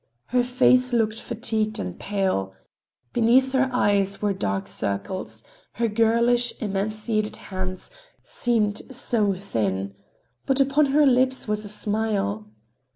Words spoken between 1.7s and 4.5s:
and pale. Beneath her eyes were